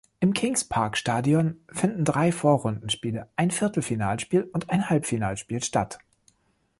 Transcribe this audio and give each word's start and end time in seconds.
Im 0.19 0.33
Kings-Park-Stadion 0.33 1.61
fanden 1.71 2.05
drei 2.05 2.31
Vorrundenspiele, 2.31 3.29
ein 3.35 3.51
Viertelfinalspiel 3.51 4.45
und 4.51 4.71
ein 4.71 4.89
Halbfinalspiel 4.89 5.61
statt. 5.63 5.99